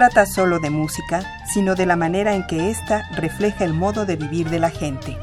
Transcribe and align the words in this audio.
Trata 0.00 0.24
solo 0.24 0.60
de 0.60 0.70
música, 0.70 1.44
sino 1.52 1.74
de 1.74 1.84
la 1.84 1.94
manera 1.94 2.34
en 2.34 2.46
que 2.46 2.70
ésta 2.70 3.06
refleja 3.16 3.66
el 3.66 3.74
modo 3.74 4.06
de 4.06 4.16
vivir 4.16 4.48
de 4.48 4.58
la 4.58 4.70
gente. 4.70 5.18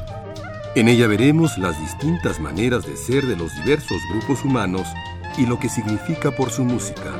En 0.76 0.86
ella 0.86 1.08
veremos 1.08 1.58
las 1.58 1.76
distintas 1.80 2.38
maneras 2.38 2.86
de 2.86 2.96
ser 2.96 3.26
de 3.26 3.34
los 3.34 3.52
diversos 3.56 4.00
grupos 4.12 4.44
humanos 4.44 4.86
y 5.36 5.46
lo 5.46 5.58
que 5.58 5.68
significa 5.68 6.30
por 6.30 6.52
su 6.52 6.62
música. 6.62 7.12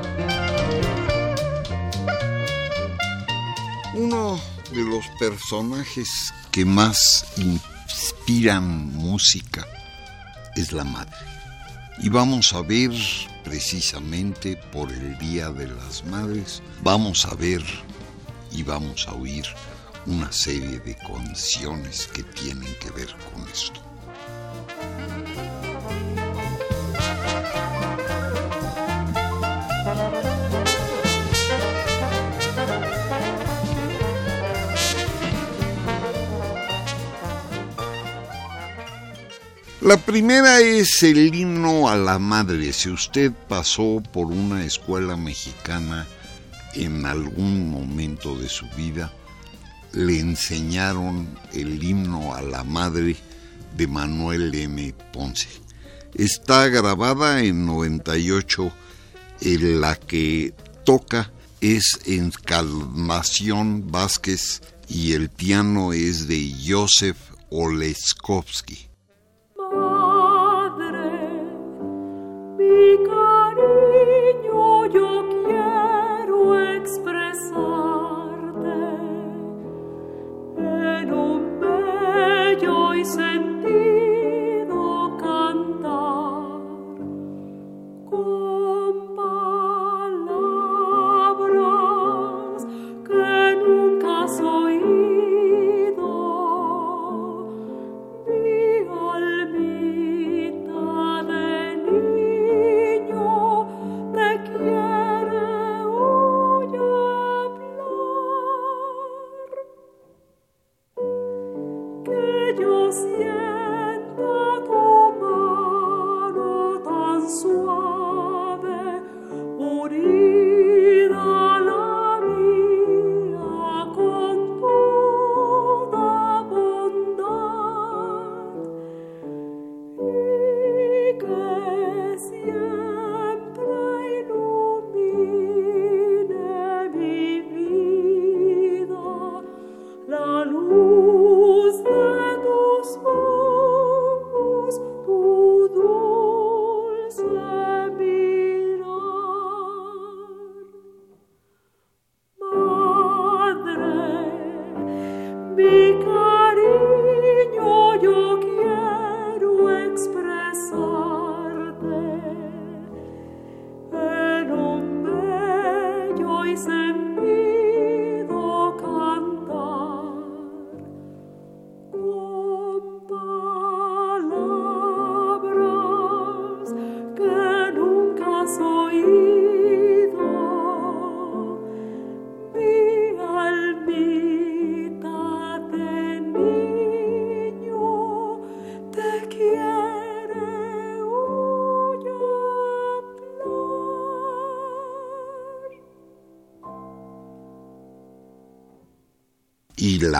Uno 3.95 4.39
de 4.73 4.85
los 4.85 5.09
personajes 5.19 6.33
que 6.53 6.65
más 6.65 7.27
inspiran 7.39 8.95
música 8.95 9.67
es 10.55 10.73
la 10.73 10.85
madre. 10.85 11.17
Y 11.99 12.09
vamos 12.09 12.53
a 12.53 12.63
ver 12.63 12.93
precisamente 13.49 14.59
por 14.73 14.93
el 14.93 15.17
Día 15.17 15.49
de 15.49 15.69
las 15.69 16.05
Madres, 16.05 16.63
vamos 16.83 17.25
a 17.25 17.35
ver 17.35 17.63
y 18.53 18.63
vamos 18.63 19.09
a 19.09 19.15
oír 19.15 19.47
una 20.05 20.31
serie 20.31 20.79
de 20.81 20.95
canciones 20.97 22.09
que 22.09 22.23
tienen 22.25 22.75
que 22.79 22.91
ver 22.91 23.09
con 23.33 23.49
esto. 23.49 23.88
La 39.81 39.97
primera 39.97 40.59
es 40.59 41.05
el 41.05 41.33
himno 41.33 41.89
a 41.89 41.95
la 41.95 42.19
madre. 42.19 42.73
Si 42.73 42.91
usted 42.91 43.31
pasó 43.49 44.03
por 44.13 44.27
una 44.27 44.65
escuela 44.65 45.17
mexicana 45.17 46.05
en 46.75 47.07
algún 47.07 47.71
momento 47.71 48.37
de 48.37 48.49
su 48.49 48.67
vida, 48.77 49.13
le 49.93 50.19
enseñaron 50.19 51.29
el 51.53 51.81
himno 51.81 52.35
a 52.35 52.43
la 52.43 52.65
madre 52.65 53.15
de 53.77 53.87
Manuel 53.87 54.53
M. 54.53 54.93
Ponce. 55.13 55.49
Está 56.13 56.67
grabada 56.67 57.45
en 57.45 57.65
98, 57.65 58.73
en 59.43 59.81
la 59.81 59.95
que 59.95 60.55
toca 60.85 61.31
es 61.61 62.01
Encarnación 62.05 63.93
Vázquez 63.93 64.61
y 64.89 65.13
el 65.13 65.31
piano 65.31 65.93
es 65.93 66.27
de 66.27 66.53
Joseph 66.67 67.19
Oleskovsky. 67.51 68.88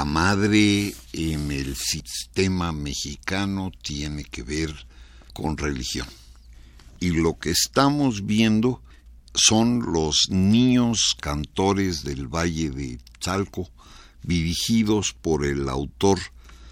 Madre 0.09 0.95
en 1.13 1.53
el 1.53 1.77
sistema 1.77 2.73
mexicano 2.73 3.71
tiene 3.83 4.25
que 4.25 4.43
ver 4.43 4.75
con 5.35 5.57
religión. 5.57 6.09
Y 6.99 7.11
lo 7.11 7.39
que 7.39 7.51
estamos 7.51 8.25
viendo 8.25 8.83
son 9.35 9.93
los 9.93 10.29
niños 10.31 11.15
cantores 11.21 12.05
del 12.05 12.27
Valle 12.27 12.71
de 12.71 12.99
Chalco, 13.21 13.69
dirigidos 14.23 15.15
por 15.21 15.45
el 15.45 15.69
autor 15.69 16.19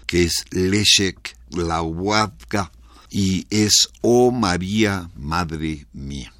que 0.07 0.23
es 0.23 0.45
Leszek 0.51 1.37
Lahuatka 1.51 2.71
y 3.09 3.45
es 3.49 3.89
Oh 4.01 4.31
María, 4.31 5.09
Madre 5.15 5.85
Mía. 5.93 6.33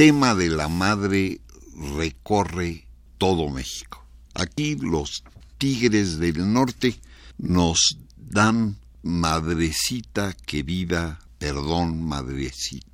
tema 0.00 0.34
de 0.34 0.48
la 0.48 0.68
madre 0.68 1.42
recorre 1.98 2.86
todo 3.18 3.50
México. 3.50 4.02
Aquí 4.32 4.74
los 4.76 5.24
tigres 5.58 6.18
del 6.18 6.50
norte 6.54 6.98
nos 7.36 7.98
dan 8.16 8.78
madrecita 9.02 10.32
querida, 10.46 11.20
perdón 11.38 12.02
madrecita 12.02 12.89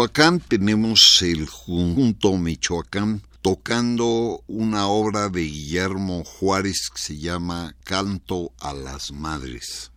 Michoacán 0.00 0.40
tenemos 0.40 1.18
el 1.20 1.46
Junto 1.46 2.38
Michoacán 2.38 3.20
tocando 3.42 4.42
una 4.46 4.86
obra 4.86 5.28
de 5.28 5.42
Guillermo 5.42 6.24
Juárez 6.24 6.88
que 6.88 7.02
se 7.02 7.18
llama 7.18 7.76
Canto 7.84 8.50
a 8.60 8.72
las 8.72 9.12
Madres. 9.12 9.89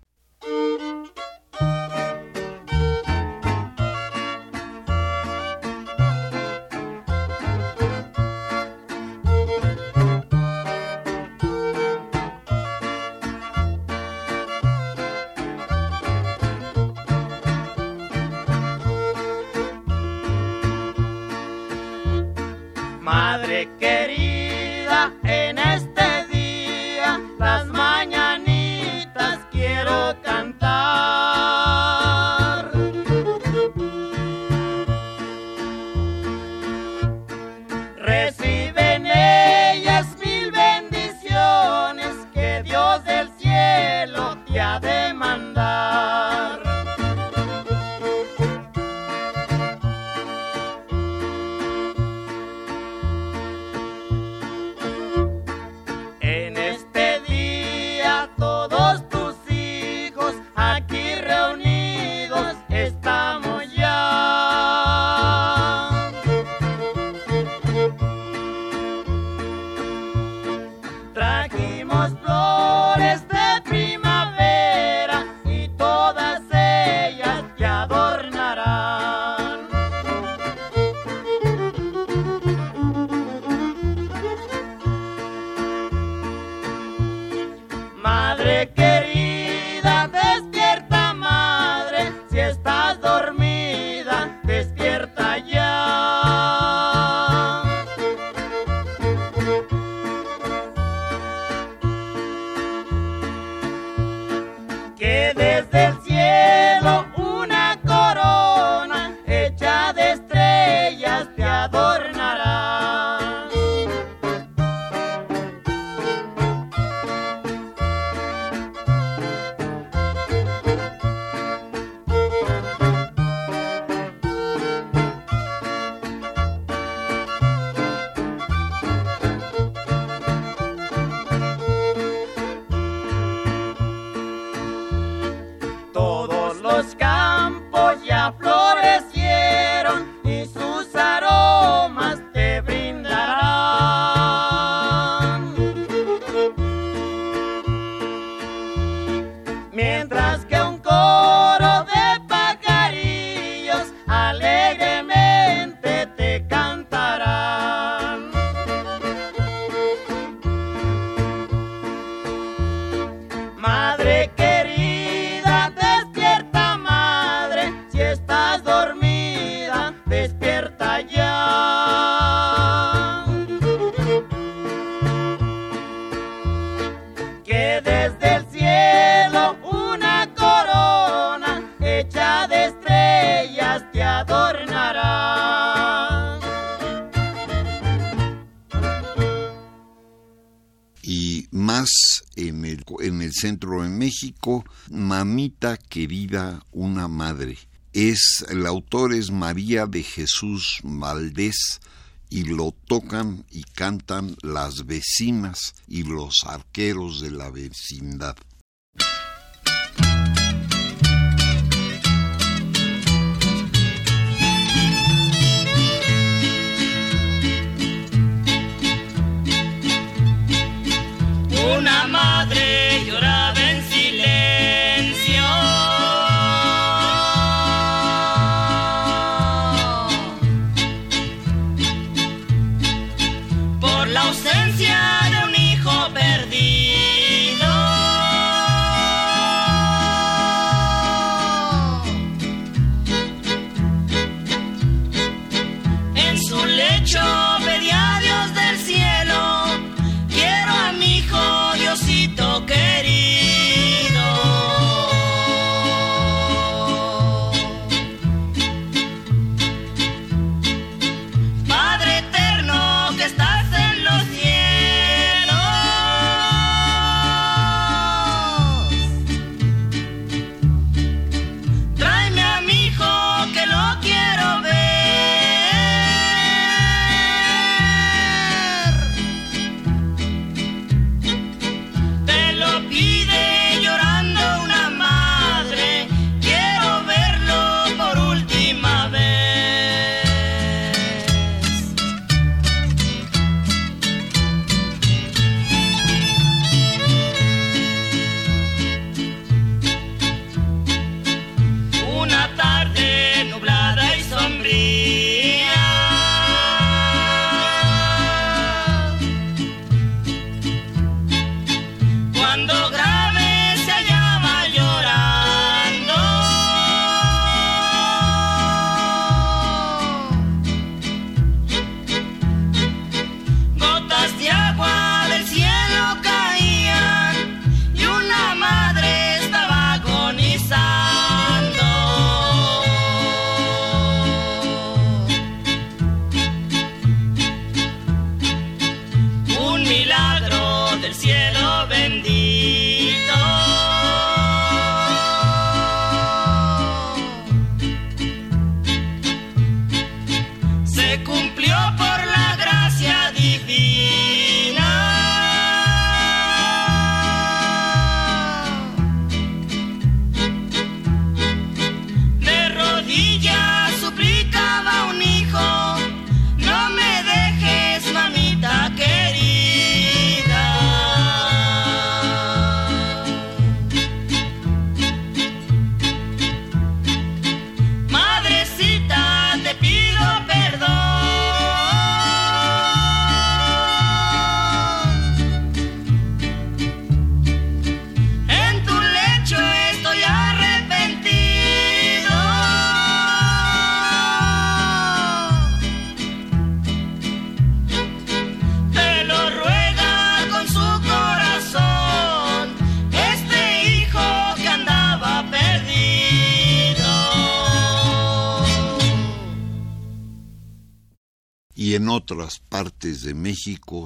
Mamita 194.89 195.77
querida, 195.77 196.63
una 196.71 197.07
madre. 197.07 197.57
Es 197.91 198.45
el 198.49 198.65
autor 198.65 199.13
es 199.13 199.31
María 199.31 199.85
de 199.85 200.03
Jesús 200.03 200.79
Valdés 200.83 201.81
y 202.29 202.45
lo 202.45 202.73
tocan 202.87 203.45
y 203.51 203.63
cantan 203.63 204.35
las 204.41 204.85
vecinas 204.85 205.75
y 205.87 206.03
los 206.03 206.43
arqueros 206.45 207.21
de 207.21 207.31
la 207.31 207.51
vecindad. 207.51 208.35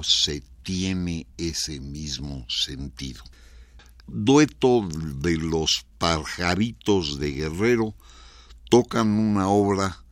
Se 0.04 0.42
tiene 0.62 1.26
ese 1.36 1.80
mismo 1.80 2.46
sentido. 2.48 3.24
Dueto 4.06 4.86
de 4.86 5.36
los 5.36 5.84
pajaritos 5.98 7.18
de 7.18 7.32
Guerrero 7.32 7.94
tocan 8.70 9.08
una 9.08 9.48
obra 9.48 10.04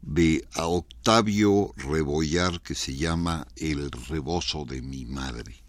de 0.00 0.46
Octavio 0.56 1.74
Rebollar 1.76 2.62
que 2.62 2.74
se 2.74 2.96
llama 2.96 3.46
El 3.56 3.90
rebozo 3.90 4.64
de 4.64 4.80
mi 4.80 5.04
madre. 5.04 5.63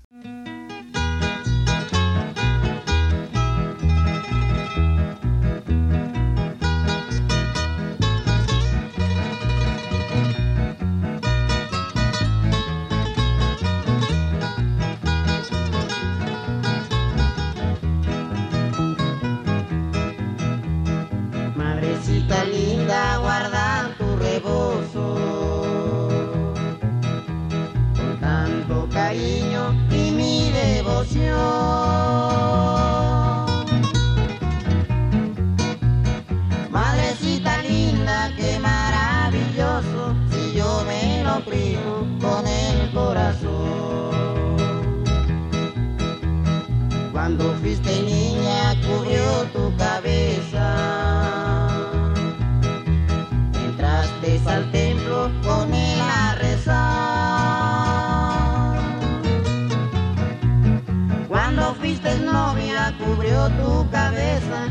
Tu 63.50 63.88
cabeza, 63.92 64.65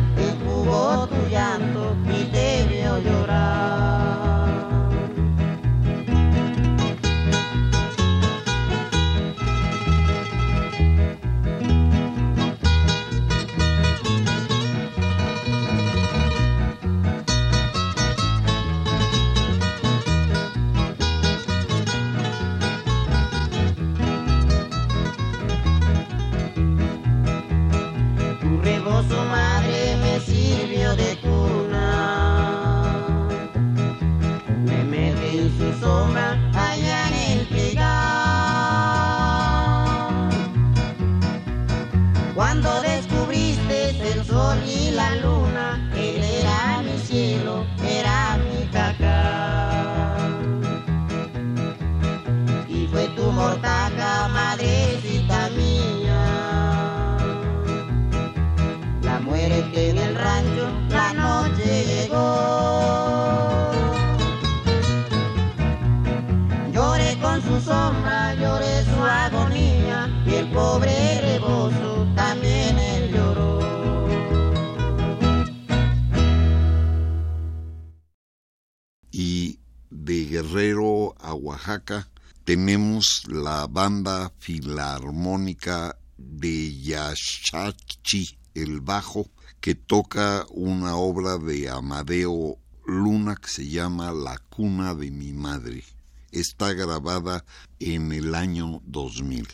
Tenemos 82.44 83.22
la 83.26 83.66
banda 83.66 84.30
filarmónica 84.38 85.96
de 86.18 86.78
Yaxachi, 86.78 88.36
el 88.54 88.82
bajo, 88.82 89.30
que 89.62 89.74
toca 89.74 90.44
una 90.50 90.96
obra 90.96 91.38
de 91.38 91.70
Amadeo 91.70 92.58
Luna 92.84 93.36
que 93.36 93.48
se 93.48 93.66
llama 93.66 94.12
La 94.12 94.36
cuna 94.50 94.94
de 94.94 95.10
mi 95.10 95.32
madre. 95.32 95.84
Está 96.32 96.74
grabada 96.74 97.46
en 97.80 98.12
el 98.12 98.34
año 98.34 98.82
2000. 98.84 99.48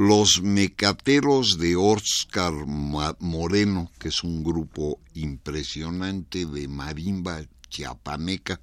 Los 0.00 0.42
Mecateros 0.42 1.58
de 1.58 1.74
Oscar 1.74 2.52
Moreno, 2.54 3.90
que 3.98 4.10
es 4.10 4.22
un 4.22 4.44
grupo 4.44 5.00
impresionante 5.14 6.46
de 6.46 6.68
marimba 6.68 7.40
chiapaneca, 7.68 8.60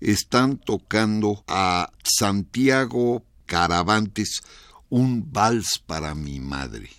están 0.00 0.58
tocando 0.58 1.42
a 1.48 1.90
Santiago 2.02 3.24
Caravantes 3.46 4.42
un 4.90 5.32
vals 5.32 5.82
para 5.86 6.14
mi 6.14 6.40
madre. 6.40 6.90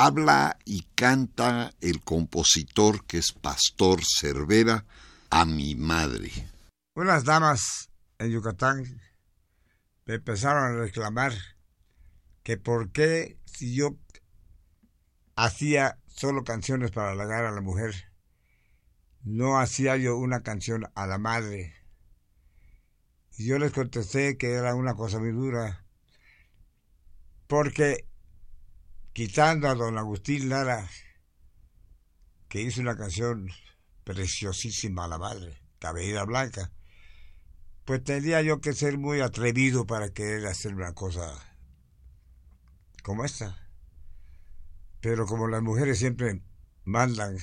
Habla 0.00 0.56
y 0.64 0.86
canta 0.94 1.74
el 1.82 2.00
compositor 2.00 3.04
que 3.04 3.18
es 3.18 3.32
Pastor 3.32 4.00
Cervera 4.02 4.86
a 5.28 5.44
mi 5.44 5.74
madre. 5.74 6.30
Unas 6.94 7.24
damas 7.24 7.90
en 8.18 8.30
Yucatán 8.30 8.82
me 10.06 10.14
empezaron 10.14 10.64
a 10.64 10.80
reclamar 10.80 11.34
que 12.42 12.56
por 12.56 12.90
qué 12.92 13.38
si 13.44 13.74
yo 13.74 13.98
hacía 15.36 15.98
solo 16.06 16.44
canciones 16.44 16.92
para 16.92 17.10
halagar 17.10 17.44
a 17.44 17.52
la 17.52 17.60
mujer, 17.60 17.94
no 19.22 19.58
hacía 19.58 19.98
yo 19.98 20.16
una 20.16 20.42
canción 20.42 20.90
a 20.94 21.06
la 21.06 21.18
madre. 21.18 21.74
Yo 23.36 23.58
les 23.58 23.72
contesté 23.72 24.38
que 24.38 24.54
era 24.54 24.74
una 24.74 24.94
cosa 24.94 25.18
muy 25.18 25.32
dura, 25.32 25.84
porque 27.46 28.09
quitando 29.12 29.68
a 29.68 29.74
don 29.74 29.98
Agustín 29.98 30.48
Lara, 30.48 30.88
que 32.48 32.62
hizo 32.62 32.80
una 32.80 32.96
canción 32.96 33.48
preciosísima 34.04 35.04
a 35.04 35.08
la 35.08 35.18
madre, 35.18 35.60
Cabellera 35.78 36.24
Blanca, 36.24 36.72
pues 37.84 38.04
tendría 38.04 38.42
yo 38.42 38.60
que 38.60 38.72
ser 38.72 38.98
muy 38.98 39.20
atrevido 39.20 39.86
para 39.86 40.12
querer 40.12 40.46
hacer 40.46 40.74
una 40.74 40.94
cosa 40.94 41.32
como 43.02 43.24
esta. 43.24 43.68
Pero 45.00 45.26
como 45.26 45.48
las 45.48 45.62
mujeres 45.62 45.98
siempre 45.98 46.42
mandan, 46.84 47.36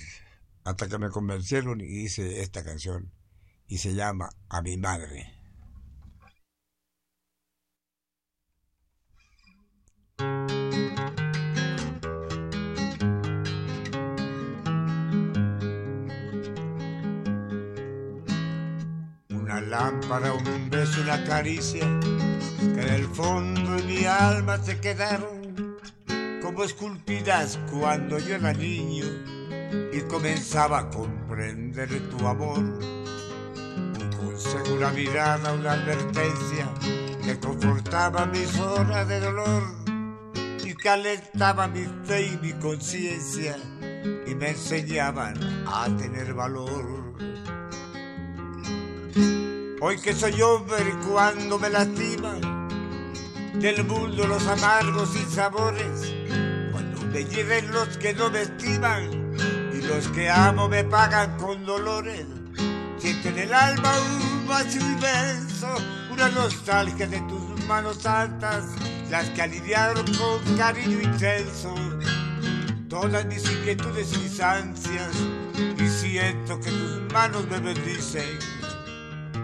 hasta 0.63 0.87
que 0.87 0.97
me 0.97 1.09
convencieron 1.09 1.81
y 1.81 2.03
hice 2.03 2.41
esta 2.41 2.63
canción 2.63 3.11
y 3.67 3.79
se 3.79 3.93
llama 3.93 4.29
A 4.49 4.61
mi 4.61 4.77
madre. 4.77 5.36
Lámpara, 19.69 20.33
un 20.33 20.69
beso, 20.69 21.01
una 21.01 21.23
caricia 21.23 21.85
que 22.59 22.81
en 22.81 22.89
el 22.89 23.05
fondo 23.07 23.71
de 23.75 23.83
mi 23.83 24.05
alma 24.05 24.57
se 24.57 24.79
quedaron 24.79 25.77
como 26.41 26.63
esculpidas 26.63 27.59
cuando 27.71 28.17
yo 28.19 28.35
era 28.35 28.53
niño 28.53 29.05
y 29.91 30.01
comenzaba 30.01 30.79
a 30.79 30.89
comprender 30.89 31.89
tu 32.09 32.27
amor. 32.27 32.59
Un 32.59 34.09
consejo, 34.17 34.73
una 34.75 34.89
mirada, 34.91 35.53
una 35.53 35.73
advertencia 35.73 36.69
que 37.23 37.39
confortaba 37.39 38.25
mis 38.25 38.57
horas 38.57 39.07
de 39.07 39.19
dolor 39.19 39.63
y 40.63 40.73
calentaba 40.73 41.67
mi 41.67 41.85
fe 42.05 42.27
y 42.27 42.37
mi 42.37 42.53
conciencia 42.53 43.57
y 44.25 44.35
me 44.35 44.49
enseñaban 44.49 45.35
a 45.67 45.87
tener 45.97 46.33
valor. 46.33 47.07
Hoy 49.79 49.99
que 49.99 50.11
soy 50.15 50.41
hombre 50.41 50.91
cuando 51.07 51.59
me 51.59 51.69
lastiman 51.69 52.67
del 53.59 53.83
mundo 53.83 54.25
los 54.25 54.47
amargos 54.47 55.15
y 55.15 55.23
sabores, 55.31 56.15
cuando 56.71 57.01
me 57.01 57.23
lleven 57.25 57.71
los 57.71 57.95
que 57.97 58.15
no 58.15 58.31
me 58.31 58.41
estiman 58.41 59.35
y 59.71 59.81
los 59.81 60.07
que 60.07 60.31
amo 60.31 60.67
me 60.67 60.83
pagan 60.83 61.37
con 61.37 61.63
dolores. 61.63 62.25
Siento 62.97 63.29
en 63.29 63.37
el 63.37 63.53
alma 63.53 63.91
un 63.99 64.47
vacío 64.47 64.81
inmenso, 64.81 65.67
una 66.11 66.27
nostalgia 66.29 67.05
de 67.05 67.19
tus 67.21 67.63
manos 67.67 67.97
santas, 67.97 68.65
las 69.11 69.29
que 69.29 69.43
aliviaron 69.43 70.05
con 70.15 70.57
cariño 70.57 71.01
intenso 71.01 71.75
todas 72.89 73.25
mis 73.25 73.43
inquietudes 73.51 74.11
y 74.13 74.17
mis 74.17 74.39
ansias, 74.39 75.11
y 75.77 75.87
siento 75.87 76.59
que 76.59 76.71
tus 76.71 77.13
manos 77.13 77.45
me 77.47 77.59
bendicen 77.59 78.56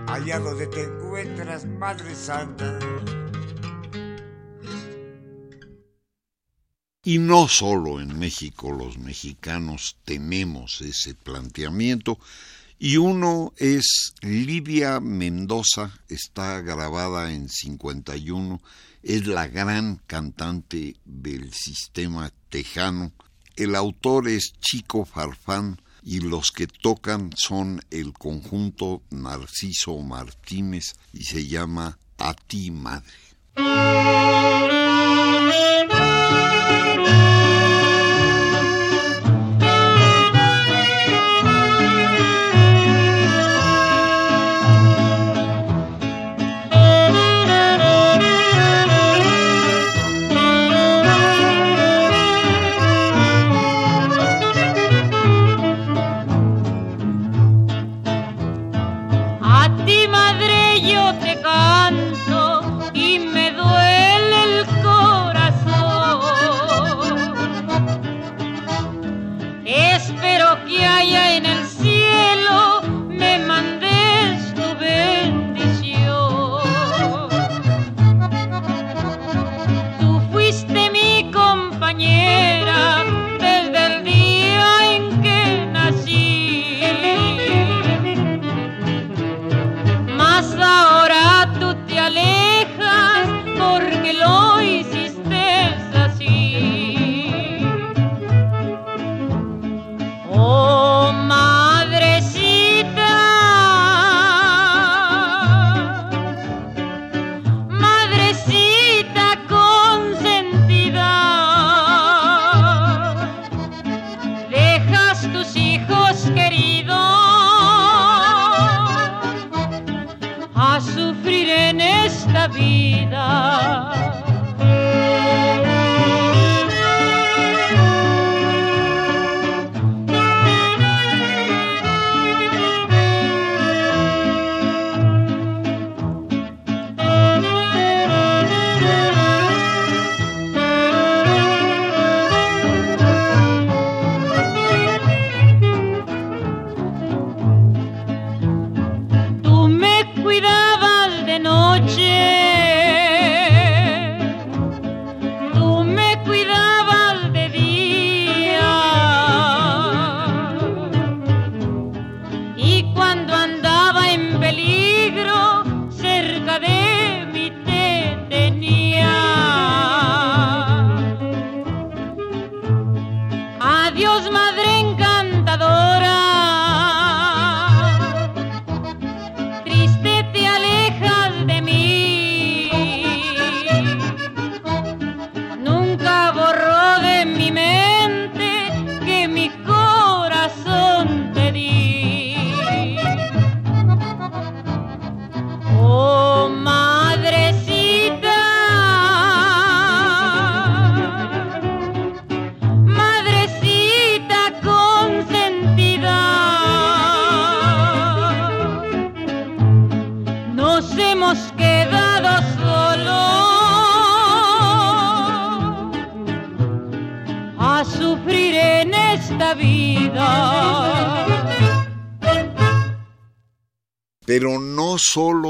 allá 0.07 0.39
donde 0.39 0.67
te 0.67 0.83
encuentras, 0.83 1.65
Madre 1.65 2.15
Santa. 2.15 2.79
Y 7.05 7.19
no 7.19 7.49
solo 7.49 7.99
en 7.99 8.17
México 8.17 8.71
los 8.71 8.97
mexicanos 8.97 9.97
tenemos 10.05 10.81
ese 10.81 11.15
planteamiento, 11.15 12.17
y 12.79 12.97
uno 12.97 13.53
es 13.57 14.13
Livia 14.21 14.99
Mendoza, 14.99 15.91
está 16.07 16.61
grabada 16.61 17.33
en 17.33 17.49
51, 17.49 18.61
es 19.03 19.27
la 19.27 19.47
gran 19.47 20.01
cantante 20.07 20.95
del 21.03 21.53
sistema 21.53 22.31
tejano. 22.49 23.11
El 23.55 23.75
autor 23.75 24.29
es 24.29 24.53
Chico 24.59 25.05
Farfán 25.05 25.82
y 26.03 26.19
los 26.19 26.51
que 26.51 26.67
tocan 26.67 27.31
son 27.35 27.81
el 27.89 28.13
conjunto 28.13 29.01
Narciso 29.09 29.97
Martínez 29.99 30.95
y 31.13 31.23
se 31.23 31.47
llama 31.47 31.97
A 32.17 32.33
ti 32.33 32.71
madre. 32.71 33.13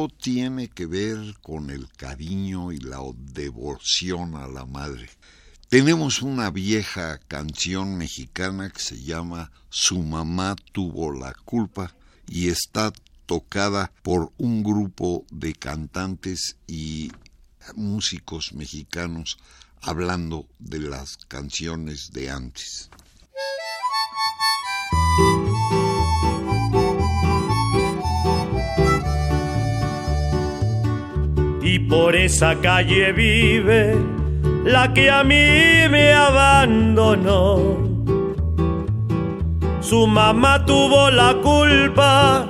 Tiene 0.07 0.67
que 0.67 0.85
ver 0.85 1.35
con 1.41 1.69
el 1.69 1.89
cariño 1.91 2.71
y 2.71 2.79
la 2.79 2.99
devoción 3.15 4.35
a 4.35 4.47
la 4.47 4.65
madre. 4.65 5.09
Tenemos 5.69 6.21
una 6.21 6.51
vieja 6.51 7.17
canción 7.27 7.97
mexicana 7.97 8.69
que 8.69 8.79
se 8.79 9.01
llama 9.01 9.51
Su 9.69 9.99
mamá 9.99 10.55
tuvo 10.71 11.11
la 11.11 11.33
culpa 11.33 11.95
y 12.27 12.49
está 12.49 12.93
tocada 13.25 13.91
por 14.03 14.31
un 14.37 14.63
grupo 14.63 15.25
de 15.31 15.53
cantantes 15.53 16.57
y 16.67 17.11
músicos 17.75 18.53
mexicanos 18.53 19.37
hablando 19.81 20.47
de 20.59 20.79
las 20.79 21.17
canciones 21.27 22.11
de 22.11 22.29
antes. 22.29 22.89
Y 31.63 31.79
por 31.79 32.15
esa 32.15 32.55
calle 32.59 33.13
vive 33.13 33.95
la 34.65 34.93
que 34.93 35.09
a 35.09 35.23
mí 35.23 35.87
me 35.89 36.13
abandonó. 36.13 37.77
Su 39.79 40.05
mamá 40.07 40.65
tuvo 40.65 41.09
la 41.09 41.35
culpa 41.41 42.45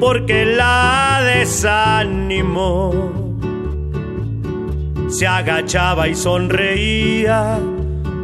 porque 0.00 0.44
la 0.44 1.20
desanimó. 1.24 2.92
Se 5.08 5.26
agachaba 5.26 6.08
y 6.08 6.14
sonreía, 6.14 7.58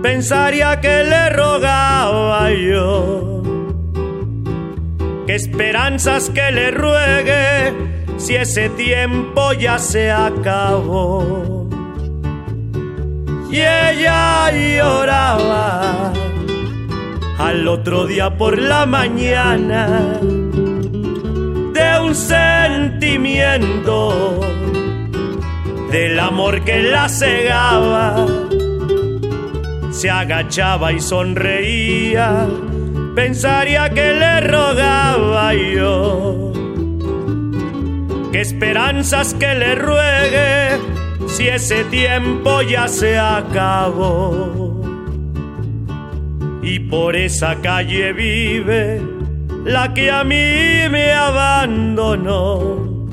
pensaría 0.02 0.80
que 0.80 1.04
le 1.04 1.30
rogaba 1.30 2.50
yo. 2.52 3.42
Qué 5.26 5.34
esperanzas 5.34 6.28
que 6.28 6.50
le 6.52 6.70
ruegue 6.70 7.93
si 8.24 8.34
ese 8.36 8.70
tiempo 8.70 9.52
ya 9.52 9.78
se 9.78 10.10
acabó. 10.10 11.68
Y 13.50 13.56
ella 13.56 14.50
lloraba 14.50 16.10
al 17.38 17.68
otro 17.68 18.06
día 18.06 18.34
por 18.38 18.58
la 18.58 18.86
mañana 18.86 20.18
de 20.22 22.00
un 22.02 22.14
sentimiento 22.14 23.60
del 25.92 26.18
amor 26.18 26.64
que 26.64 26.82
la 26.82 27.10
cegaba. 27.10 28.26
Se 29.90 30.08
agachaba 30.08 30.92
y 30.92 31.00
sonreía, 31.00 32.46
pensaría 33.14 33.90
que 33.90 34.14
le 34.14 34.40
rogaba 34.40 35.52
yo 35.52 36.43
qué 38.34 38.40
esperanzas 38.40 39.32
que 39.34 39.54
le 39.54 39.76
ruegue 39.76 40.80
si 41.28 41.46
ese 41.46 41.84
tiempo 41.84 42.62
ya 42.62 42.88
se 42.88 43.16
acabó. 43.16 44.82
Y 46.60 46.80
por 46.80 47.14
esa 47.14 47.54
calle 47.60 48.12
vive 48.12 49.00
la 49.64 49.94
que 49.94 50.10
a 50.10 50.24
mí 50.24 50.88
me 50.90 51.12
abandonó. 51.12 53.06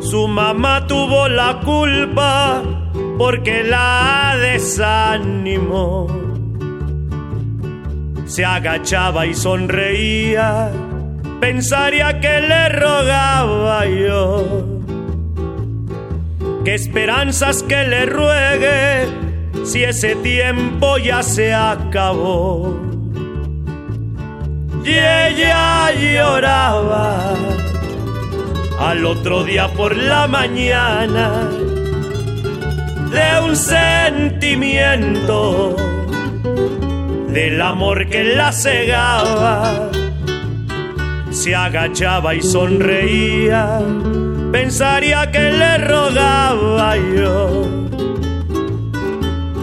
Su 0.00 0.26
mamá 0.26 0.88
tuvo 0.88 1.28
la 1.28 1.60
culpa 1.60 2.60
porque 3.16 3.62
la 3.62 4.36
desanimó. 4.36 6.08
Se 8.26 8.44
agachaba 8.44 9.26
y 9.26 9.34
sonreía 9.34 10.72
pensaría 11.44 12.20
que 12.20 12.40
le 12.40 12.70
rogaba 12.70 13.84
yo. 13.84 14.80
Qué 16.64 16.74
esperanzas 16.74 17.62
que 17.62 17.84
le 17.84 18.06
ruegue 18.06 19.06
si 19.62 19.84
ese 19.84 20.16
tiempo 20.16 20.96
ya 20.96 21.22
se 21.22 21.52
acabó. 21.52 22.80
Y 24.86 24.92
ella 24.92 25.92
lloraba 25.92 27.34
al 28.80 29.04
otro 29.04 29.44
día 29.44 29.68
por 29.68 29.94
la 29.94 30.26
mañana 30.26 31.50
de 33.16 33.44
un 33.46 33.54
sentimiento 33.54 34.96
del 37.28 37.60
amor 37.60 38.08
que 38.08 38.24
la 38.24 38.50
cegaba 38.50 39.90
se 41.34 41.54
agachaba 41.54 42.34
y 42.34 42.42
sonreía, 42.42 43.80
pensaría 44.52 45.30
que 45.32 45.50
le 45.50 45.78
rogaba 45.78 46.96
yo. 46.96 47.88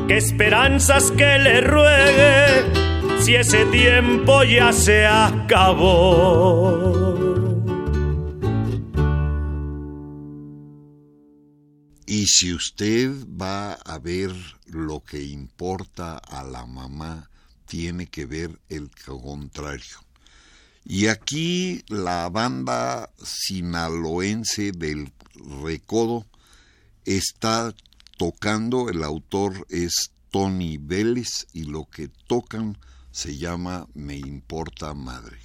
Qué 0.08 0.18
esperanzas 0.18 1.12
que 1.12 1.40
le 1.40 1.62
ruegue 1.62 3.22
si 3.22 3.36
ese 3.36 3.66
tiempo 3.68 4.44
ya 4.44 4.74
se 4.74 5.06
acabó. 5.08 6.92
Y 12.06 12.26
si 12.26 12.54
usted 12.54 13.12
va 13.42 13.74
a 13.74 13.98
ver 13.98 14.32
lo 14.66 15.02
que 15.02 15.24
importa 15.24 16.18
a 16.18 16.44
la 16.44 16.66
mamá, 16.66 17.30
tiene 17.66 18.08
que 18.08 18.26
ver 18.26 18.60
el 18.68 18.92
contrario. 19.06 20.11
Y 20.84 21.08
aquí 21.08 21.84
la 21.88 22.30
banda 22.30 23.10
sinaloense 23.24 24.72
del 24.72 25.12
Recodo 25.64 26.26
está 27.06 27.74
tocando, 28.18 28.90
el 28.90 29.04
autor 29.04 29.66
es 29.70 30.12
Tony 30.30 30.78
Vélez 30.78 31.48
y 31.54 31.64
lo 31.64 31.86
que 31.86 32.08
tocan 32.28 32.78
se 33.12 33.38
llama 33.38 33.88
Me 33.94 34.18
importa 34.18 34.94
madre. 34.94 35.40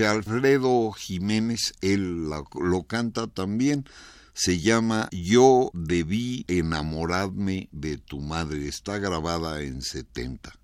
José 0.00 0.08
Alfredo 0.08 0.92
Jiménez, 0.92 1.74
él 1.82 2.30
lo 2.54 2.84
canta 2.84 3.26
también, 3.26 3.84
se 4.32 4.58
llama 4.58 5.10
Yo 5.12 5.70
debí 5.74 6.46
enamorarme 6.48 7.68
de 7.70 7.98
tu 7.98 8.20
madre, 8.20 8.66
está 8.66 8.96
grabada 8.96 9.60
en 9.60 9.82
70. 9.82 10.54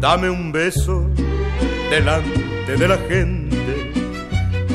Dame 0.00 0.30
un 0.30 0.50
beso 0.50 1.08
delante 1.90 2.76
de 2.76 2.88
la 2.88 2.98
gente. 2.98 3.92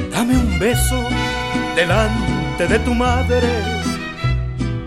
Dame 0.09 0.37
un 0.37 0.57
beso 0.57 1.03
delante 1.75 2.65
de 2.65 2.79
tu 2.79 2.93
madre. 2.93 3.82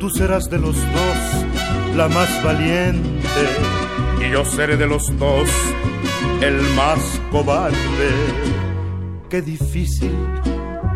Tú 0.07 0.11
serás 0.11 0.49
de 0.49 0.59
los 0.59 0.77
dos 0.77 1.97
la 1.97 2.07
más 2.07 2.29
valiente 2.45 3.43
y 4.25 4.31
yo 4.31 4.45
seré 4.45 4.77
de 4.77 4.87
los 4.87 5.03
dos 5.19 5.49
el 6.41 6.61
más 6.77 7.01
cobarde. 7.33 8.13
Qué 9.29 9.43
difícil 9.43 10.13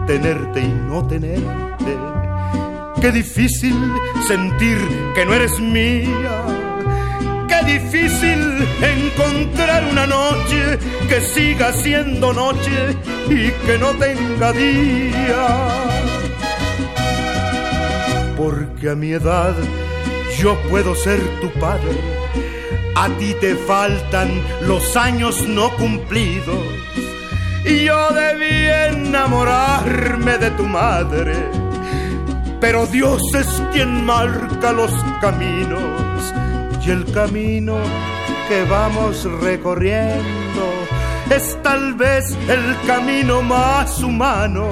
tenerte 0.06 0.60
y 0.60 0.68
no 0.88 1.04
tenerte. 1.08 1.98
Qué 3.00 3.10
difícil 3.10 3.74
sentir 4.28 4.78
que 5.16 5.26
no 5.26 5.34
eres 5.34 5.58
mía. 5.58 6.44
Qué 7.48 7.72
difícil 7.72 8.64
encontrar 8.80 9.86
una 9.90 10.06
noche 10.06 10.78
que 11.08 11.20
siga 11.20 11.72
siendo 11.72 12.32
noche 12.32 12.96
y 13.28 13.50
que 13.66 13.76
no 13.76 13.90
tenga 13.96 14.52
día. 14.52 15.89
Porque 18.50 18.90
a 18.90 18.96
mi 18.96 19.12
edad 19.12 19.54
yo 20.36 20.58
puedo 20.68 20.96
ser 20.96 21.20
tu 21.40 21.48
padre. 21.60 22.00
A 22.96 23.06
ti 23.10 23.32
te 23.40 23.54
faltan 23.54 24.28
los 24.62 24.96
años 24.96 25.46
no 25.46 25.70
cumplidos. 25.76 26.64
Y 27.64 27.84
yo 27.84 28.08
debí 28.10 28.96
enamorarme 28.96 30.36
de 30.38 30.50
tu 30.50 30.64
madre. 30.64 31.36
Pero 32.60 32.86
Dios 32.86 33.22
es 33.34 33.46
quien 33.72 34.04
marca 34.04 34.72
los 34.72 34.90
caminos 35.20 36.34
y 36.84 36.90
el 36.90 37.04
camino 37.12 37.76
que 38.48 38.64
vamos 38.64 39.28
recorriendo 39.40 40.64
es 41.30 41.56
tal 41.62 41.94
vez 41.94 42.24
el 42.48 42.76
camino 42.84 43.42
más 43.42 44.02
humano, 44.02 44.70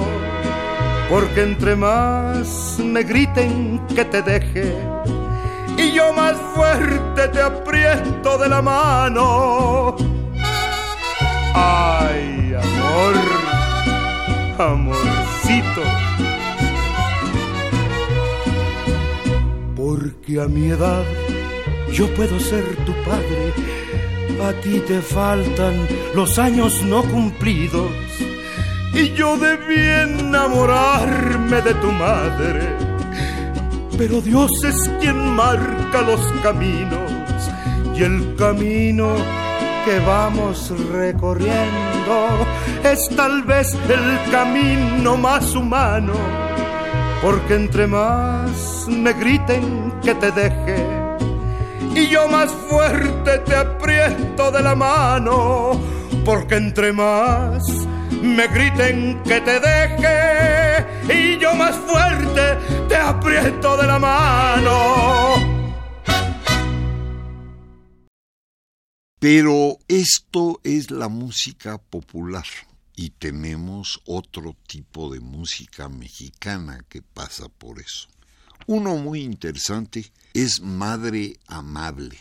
porque 1.09 1.41
entre 1.41 1.75
más 1.75 2.77
me 2.79 3.03
griten 3.03 3.81
que 3.95 4.05
te 4.05 4.21
deje 4.21 4.73
y 5.77 5.91
yo 5.91 6.13
más 6.13 6.35
fuerte 6.53 7.27
te 7.29 7.41
aprieto 7.41 8.37
de 8.37 8.49
la 8.49 8.61
mano. 8.61 9.95
Ay, 11.53 12.53
amor, 12.53 13.15
amorcito. 14.57 15.83
Porque 19.75 20.41
a 20.41 20.47
mi 20.47 20.69
edad 20.69 21.03
yo 21.91 22.13
puedo 22.13 22.39
ser 22.39 22.63
tu 22.85 22.93
padre. 23.03 23.53
A 24.47 24.53
ti 24.61 24.79
te 24.87 25.01
faltan 25.01 25.87
los 26.13 26.37
años 26.39 26.81
no 26.83 27.03
cumplidos. 27.03 28.08
Y 28.93 29.13
yo 29.13 29.37
debí 29.37 29.79
enamorarme 29.79 31.61
de 31.61 31.73
tu 31.75 31.91
madre. 31.91 32.75
Pero 33.97 34.21
Dios 34.21 34.51
es 34.63 34.89
quien 34.99 35.35
marca 35.35 36.01
los 36.01 36.21
caminos. 36.41 37.11
Y 37.95 38.03
el 38.03 38.35
camino 38.37 39.15
que 39.85 39.99
vamos 39.99 40.71
recorriendo 40.91 42.45
es 42.83 42.99
tal 43.15 43.43
vez 43.43 43.75
el 43.89 44.31
camino 44.31 45.17
más 45.17 45.55
humano. 45.55 46.13
Porque 47.21 47.55
entre 47.55 47.87
más 47.87 48.87
me 48.87 49.13
griten 49.13 49.93
que 50.01 50.15
te 50.15 50.31
deje 50.31 50.99
y 51.95 52.07
yo 52.07 52.27
más 52.27 52.51
fuerte 52.51 53.39
te 53.39 53.55
aprieto 53.55 54.51
de 54.51 54.61
la 54.61 54.75
mano, 54.75 55.71
porque 56.23 56.55
entre 56.55 56.93
más 56.93 57.63
me 58.21 58.47
griten 58.47 59.21
que 59.23 59.41
te 59.41 59.59
deje 59.59 61.13
y 61.13 61.39
yo 61.39 61.53
más 61.55 61.75
fuerte 61.75 62.57
te 62.87 62.95
aprieto 62.95 63.77
de 63.77 63.87
la 63.87 63.99
mano. 63.99 65.59
Pero 69.19 69.77
esto 69.87 70.61
es 70.63 70.91
la 70.91 71.09
música 71.09 71.77
popular 71.77 72.45
y 72.95 73.09
tenemos 73.11 74.01
otro 74.05 74.55
tipo 74.67 75.11
de 75.11 75.19
música 75.19 75.89
mexicana 75.89 76.85
que 76.87 77.01
pasa 77.01 77.49
por 77.49 77.79
eso. 77.79 78.07
Uno 78.67 78.95
muy 78.95 79.21
interesante 79.21 80.11
es 80.33 80.61
Madre 80.61 81.37
Amable, 81.47 82.17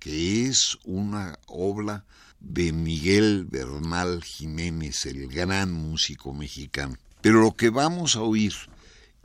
que 0.00 0.46
es 0.46 0.78
una 0.84 1.38
obra 1.46 2.04
de 2.40 2.72
Miguel 2.72 3.44
Bernal 3.44 4.24
Jiménez, 4.24 5.06
el 5.06 5.28
gran 5.28 5.72
músico 5.72 6.32
mexicano. 6.32 6.96
Pero 7.20 7.42
lo 7.42 7.54
que 7.54 7.70
vamos 7.70 8.16
a 8.16 8.22
oír 8.22 8.54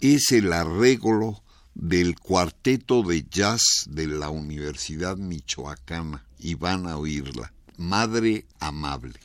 es 0.02 0.32
el 0.32 0.52
arreglo 0.54 1.42
del 1.74 2.20
cuarteto 2.20 3.04
de 3.04 3.26
jazz 3.30 3.86
de 3.90 4.08
la 4.08 4.30
Universidad 4.30 5.18
Michoacana 5.18 6.26
y 6.38 6.56
van 6.56 6.88
a 6.88 6.98
oírla. 6.98 7.54
Madre 7.78 8.46
Amable. 8.60 9.25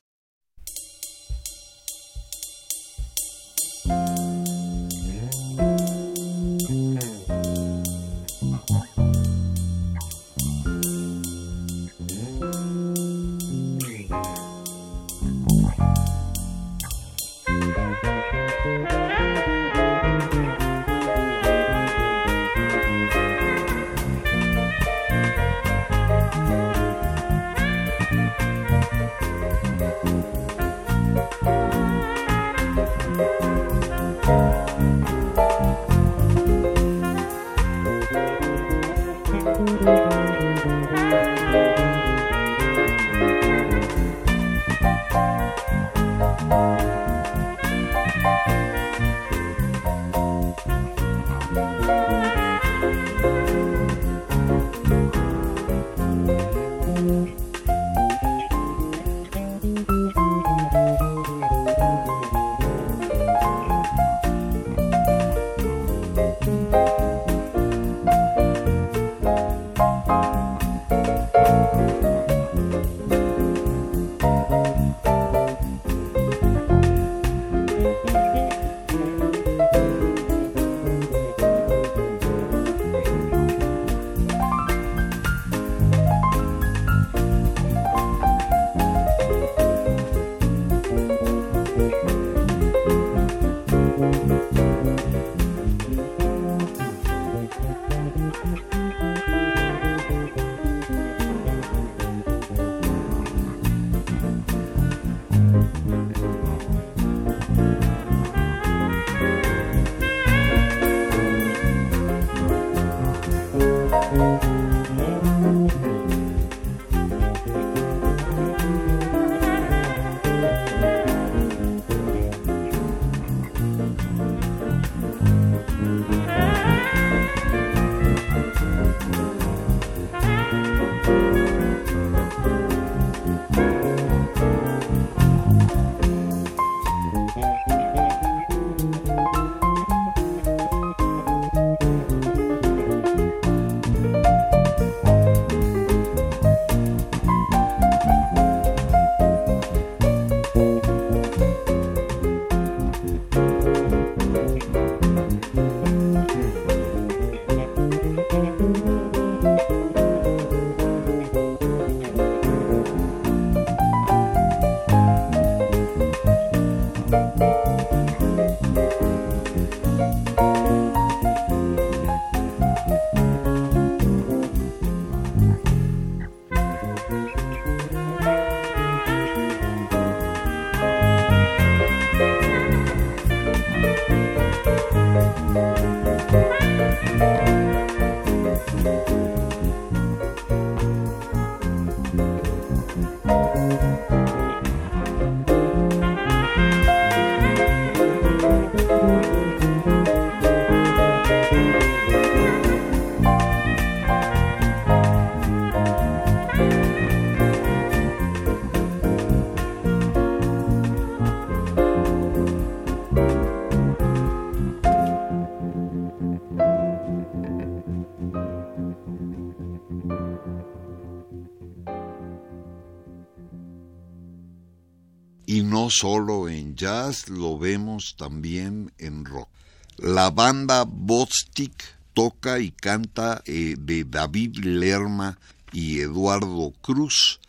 No 225.80 225.88
solo 225.88 226.50
en 226.50 226.76
jazz, 226.76 227.30
lo 227.30 227.58
vemos 227.58 228.14
también 228.18 228.92
en 228.98 229.24
rock. 229.24 229.48
La 229.96 230.28
banda 230.30 230.84
Bostic 230.86 231.72
toca 232.12 232.58
y 232.58 232.70
canta 232.70 233.40
eh, 233.46 233.76
de 233.78 234.04
David 234.04 234.58
Lerma 234.58 235.38
y 235.72 236.00
Eduardo 236.00 236.74
Cruz, 236.82 237.40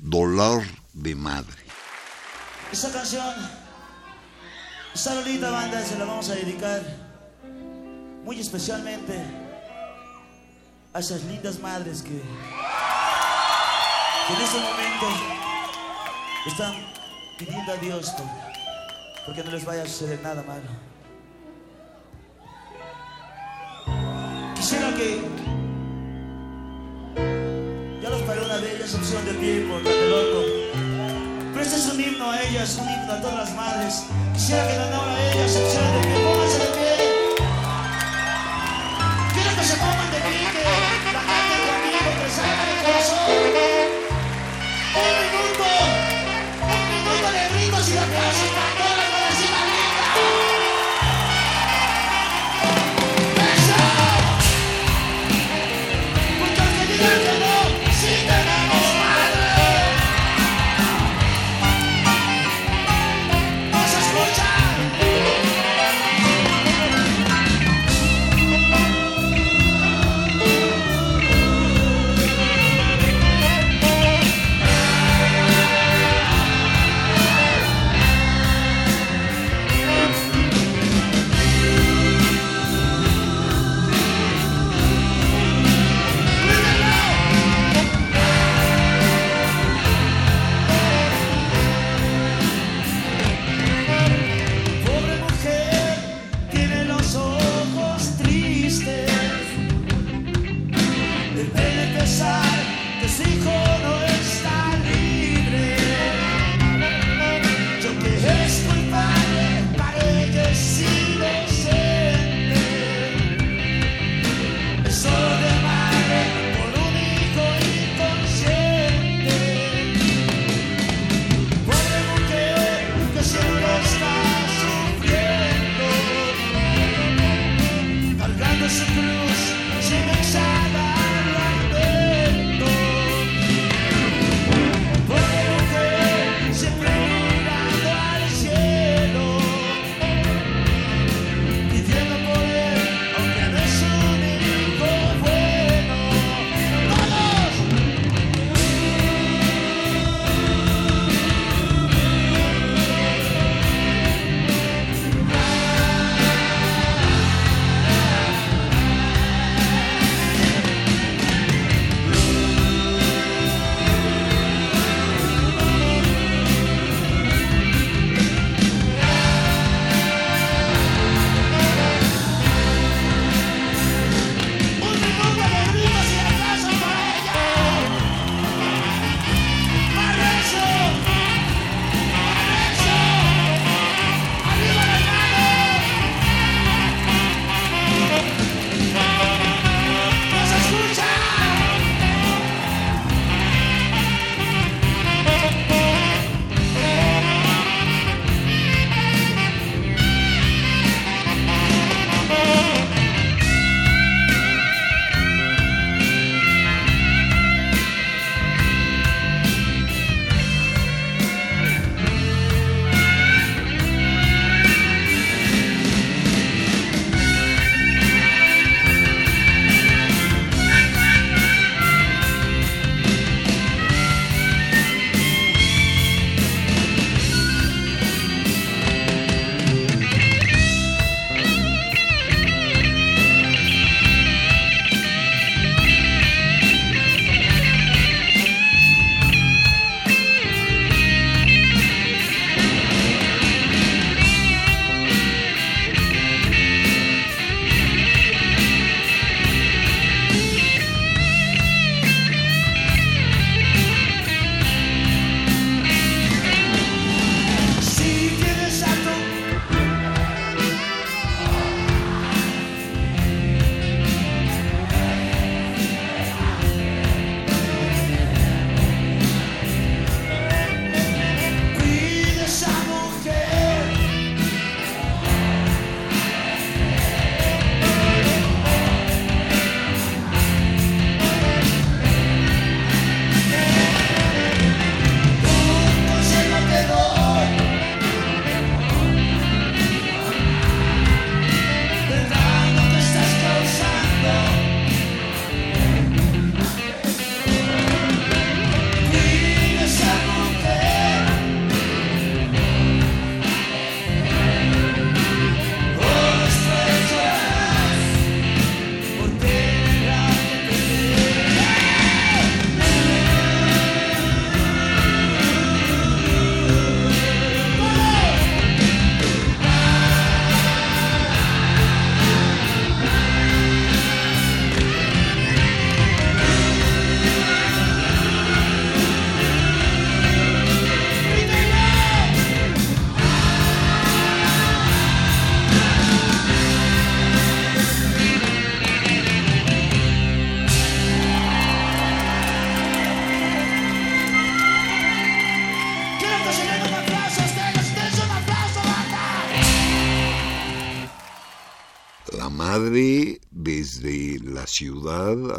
Dolor 0.00 0.64
de 0.94 1.14
Madre. 1.14 1.62
Esta 2.72 2.90
canción, 2.90 3.34
esta 4.92 5.14
rolita 5.14 5.50
banda 5.50 5.80
se 5.84 5.96
la 5.96 6.06
vamos 6.06 6.28
a 6.30 6.34
dedicar 6.34 6.82
muy 8.24 8.40
especialmente 8.40 9.22
a 10.92 10.98
esas 10.98 11.22
lindas 11.22 11.60
madres 11.60 12.02
que, 12.02 12.20
que 14.26 14.34
en 14.34 14.40
este 14.40 14.58
momento 14.58 15.06
están 16.48 16.95
pidiendo 17.38 17.72
a 17.72 17.76
Dios 17.76 18.10
por- 18.10 18.26
porque 19.26 19.44
no 19.44 19.50
les 19.50 19.64
vaya 19.64 19.82
a 19.82 19.86
suceder 19.86 20.20
nada 20.22 20.42
malo. 20.42 20.70
Quisiera 24.54 24.88
que 24.94 25.20
ya 28.02 28.10
los 28.10 28.22
paré 28.22 28.40
una 28.44 28.56
bella 28.56 28.80
excepción 28.80 29.24
de 29.24 29.34
tiempo, 29.34 29.78
loco. 29.78 30.42
Pero 31.52 31.64
este 31.64 31.76
es 31.76 31.86
un 31.92 32.00
himno 32.00 32.30
a 32.30 32.42
ellas, 32.42 32.78
un 32.80 32.88
himno 32.88 33.12
a 33.12 33.20
todas 33.20 33.36
las 33.36 33.54
madres. 33.54 34.04
Quisiera 34.34 34.66
que 34.66 34.74
en 34.74 34.82
honor 34.82 35.08
a 35.08 35.32
ellas 35.32 35.52
pusieran 35.52 35.92
de 35.92 36.00
pie. 36.06 36.16
Pónganse 36.24 36.58
de 36.58 36.66
pie. 36.76 36.92
Quiero 39.34 39.50
que 39.56 39.64
se 39.64 39.76
pongan 39.76 40.10
de 40.10 40.18
pie, 40.20 40.38
que 40.52 40.62
la 41.12 41.22
canten 41.28 41.60
conmigo, 41.68 42.10
que 42.22 42.30
salga 42.30 42.64
del 42.66 42.78
corazón. 42.84 43.16
Gritos 48.08 48.36
y 48.72 48.75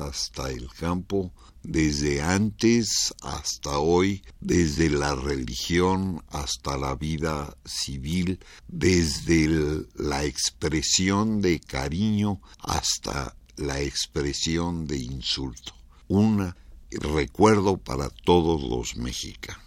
hasta 0.08 0.49
el 0.49 0.68
campo, 0.70 1.32
desde 1.64 2.22
antes 2.22 3.14
hasta 3.22 3.80
hoy, 3.80 4.24
desde 4.39 4.89
la 4.89 5.16
religión 5.16 6.24
hasta 6.30 6.78
la 6.78 6.95
vida 6.95 7.55
civil, 7.66 8.39
desde 8.68 9.86
la 9.95 10.24
expresión 10.24 11.41
de 11.41 11.60
cariño 11.60 12.41
hasta 12.60 13.36
la 13.58 13.82
expresión 13.82 14.88
de 14.88 14.97
insulto. 14.97 15.74
Un 16.08 16.53
recuerdo 16.89 17.78
para 17.78 18.10
todos 18.10 18.64
los 18.64 18.95
mexicanos. 18.95 19.66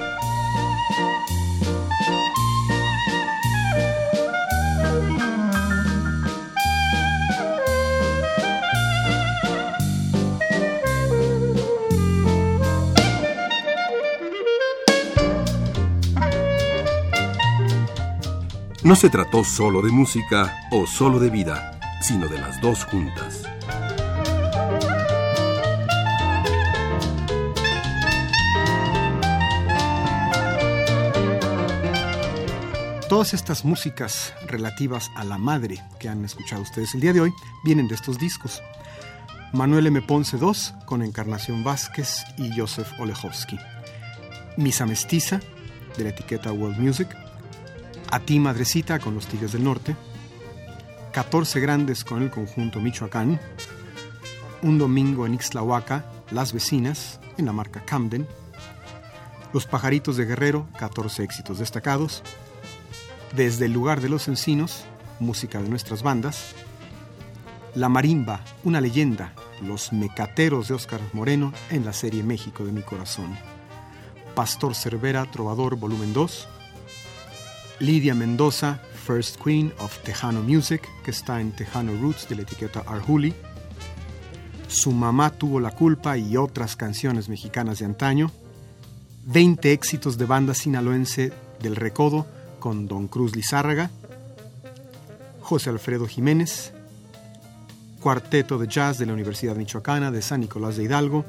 No 18.83 18.95
se 18.95 19.11
trató 19.11 19.43
solo 19.43 19.83
de 19.83 19.91
música 19.91 20.67
o 20.71 20.87
solo 20.87 21.19
de 21.19 21.29
vida, 21.29 21.79
sino 22.01 22.27
de 22.27 22.39
las 22.39 22.59
dos 22.61 22.83
juntas. 22.83 23.43
Todas 33.07 33.35
estas 33.35 33.63
músicas 33.65 34.33
relativas 34.47 35.11
a 35.15 35.25
la 35.25 35.37
madre 35.37 35.83
que 35.99 36.09
han 36.09 36.25
escuchado 36.25 36.63
ustedes 36.63 36.95
el 36.95 37.01
día 37.01 37.13
de 37.13 37.21
hoy 37.21 37.33
vienen 37.63 37.87
de 37.87 37.93
estos 37.93 38.17
discos. 38.17 38.63
Manuel 39.53 39.85
M. 39.85 40.01
Ponce 40.01 40.37
II 40.37 40.53
con 40.87 41.03
Encarnación 41.03 41.63
Vázquez 41.63 42.23
y 42.35 42.57
Joseph 42.57 42.91
Olechowski. 42.99 43.59
Misa 44.57 44.87
Mestiza 44.87 45.39
de 45.97 46.03
la 46.03 46.09
etiqueta 46.09 46.51
World 46.51 46.79
Music. 46.79 47.09
A 48.11 48.19
ti 48.19 48.39
Madrecita 48.39 48.99
con 48.99 49.15
los 49.15 49.25
Tigres 49.25 49.53
del 49.53 49.63
Norte. 49.63 49.95
14 51.13 51.61
Grandes 51.61 52.03
con 52.03 52.21
el 52.21 52.29
conjunto 52.29 52.81
Michoacán. 52.81 53.39
Un 54.61 54.77
domingo 54.77 55.25
en 55.25 55.33
Ixtlahuaca, 55.33 56.03
Las 56.29 56.51
Vecinas, 56.51 57.21
en 57.37 57.45
la 57.45 57.53
marca 57.53 57.85
Camden. 57.85 58.27
Los 59.53 59.65
Pajaritos 59.65 60.17
de 60.17 60.25
Guerrero, 60.25 60.67
14 60.77 61.23
éxitos 61.23 61.59
destacados. 61.59 62.21
Desde 63.33 63.67
el 63.67 63.71
lugar 63.71 64.01
de 64.01 64.09
los 64.09 64.27
encinos, 64.27 64.83
música 65.21 65.61
de 65.61 65.69
nuestras 65.69 66.03
bandas. 66.03 66.53
La 67.75 67.87
Marimba, 67.87 68.43
una 68.65 68.81
leyenda, 68.81 69.33
Los 69.61 69.93
Mecateros 69.93 70.67
de 70.67 70.73
Óscar 70.73 70.99
Moreno 71.13 71.53
en 71.69 71.85
la 71.85 71.93
serie 71.93 72.23
México 72.23 72.65
de 72.65 72.73
mi 72.73 72.81
corazón. 72.81 73.37
Pastor 74.35 74.75
Cervera, 74.75 75.25
Trovador, 75.31 75.77
volumen 75.77 76.11
2. 76.11 76.49
Lidia 77.81 78.13
Mendoza, 78.13 78.79
First 79.07 79.41
Queen 79.43 79.73
of 79.79 79.97
Tejano 80.03 80.43
Music, 80.43 80.87
que 81.03 81.09
está 81.09 81.41
en 81.41 81.51
Tejano 81.51 81.99
Roots 81.99 82.29
de 82.29 82.35
la 82.35 82.43
etiqueta 82.43 82.83
Arjuli. 82.85 83.33
Su 84.67 84.91
mamá 84.91 85.31
tuvo 85.31 85.59
la 85.59 85.71
culpa 85.71 86.15
y 86.15 86.37
otras 86.37 86.75
canciones 86.75 87.27
mexicanas 87.27 87.79
de 87.79 87.85
antaño. 87.85 88.31
20 89.25 89.73
éxitos 89.73 90.19
de 90.19 90.25
banda 90.25 90.53
sinaloense 90.53 91.33
del 91.59 91.75
Recodo 91.75 92.27
con 92.59 92.87
Don 92.87 93.07
Cruz 93.07 93.35
Lizárraga. 93.35 93.89
José 95.41 95.71
Alfredo 95.71 96.07
Jiménez. 96.07 96.73
Cuarteto 97.99 98.59
de 98.59 98.67
Jazz 98.67 98.99
de 98.99 99.07
la 99.07 99.13
Universidad 99.13 99.55
Michoacana 99.55 100.11
de 100.11 100.21
San 100.21 100.41
Nicolás 100.41 100.77
de 100.77 100.83
Hidalgo. 100.83 101.25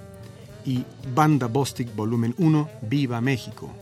Y 0.67 0.85
Banda 1.15 1.47
Bostic 1.47 1.97
Volumen 1.97 2.35
1, 2.37 2.69
Viva 2.83 3.23
México. 3.23 3.82